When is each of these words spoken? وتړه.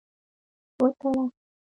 وتړه. 0.79 1.13